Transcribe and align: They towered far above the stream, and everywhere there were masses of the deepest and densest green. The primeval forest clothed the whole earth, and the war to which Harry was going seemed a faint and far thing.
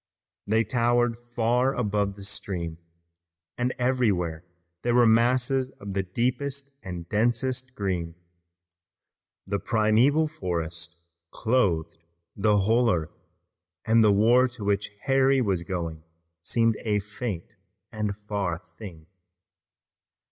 They 0.47 0.63
towered 0.63 1.15
far 1.15 1.75
above 1.75 2.15
the 2.15 2.23
stream, 2.23 2.79
and 3.55 3.71
everywhere 3.77 4.43
there 4.81 4.95
were 4.95 5.05
masses 5.05 5.69
of 5.79 5.93
the 5.93 6.01
deepest 6.01 6.75
and 6.81 7.07
densest 7.07 7.75
green. 7.75 8.15
The 9.45 9.59
primeval 9.59 10.27
forest 10.27 11.03
clothed 11.29 11.99
the 12.35 12.61
whole 12.61 12.91
earth, 12.91 13.13
and 13.85 14.03
the 14.03 14.11
war 14.11 14.47
to 14.47 14.63
which 14.63 14.89
Harry 15.03 15.39
was 15.39 15.61
going 15.61 16.01
seemed 16.41 16.77
a 16.79 16.99
faint 16.99 17.55
and 17.91 18.17
far 18.17 18.57
thing. 18.79 19.05